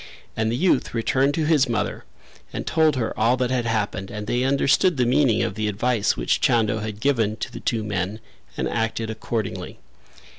And 0.35 0.51
the 0.51 0.57
youth 0.57 0.95
returned 0.95 1.35
to 1.35 1.45
his 1.45 1.69
mother 1.69 2.05
and 2.51 2.65
told 2.65 2.95
her 2.95 3.13
all 3.19 3.37
that 3.37 3.51
had 3.51 3.67
happened 3.67 4.09
and 4.09 4.25
they 4.25 4.43
understood 4.43 4.97
the 4.97 5.05
meaning 5.05 5.43
of 5.43 5.53
the 5.53 5.67
advice 5.67 6.17
which 6.17 6.41
Chando 6.41 6.79
had 6.79 6.99
given 6.99 7.35
to 7.35 7.51
the 7.51 7.59
two 7.59 7.83
men 7.83 8.19
and 8.57 8.67
acted 8.67 9.11
accordingly. 9.11 9.77